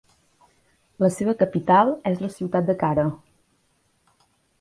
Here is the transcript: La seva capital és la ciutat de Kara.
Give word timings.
La 1.03 1.09
seva 1.15 1.35
capital 1.41 1.91
és 2.13 2.23
la 2.25 2.29
ciutat 2.37 2.67
de 2.71 2.77
Kara. 2.85 3.05